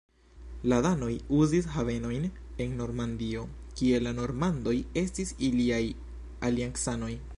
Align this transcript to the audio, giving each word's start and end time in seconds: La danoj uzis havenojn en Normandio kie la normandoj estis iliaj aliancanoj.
La 0.71 0.77
danoj 0.83 1.09
uzis 1.39 1.67
havenojn 1.73 2.25
en 2.65 2.73
Normandio 2.79 3.43
kie 3.81 3.99
la 4.07 4.15
normandoj 4.21 4.75
estis 5.03 5.35
iliaj 5.51 5.83
aliancanoj. 6.51 7.13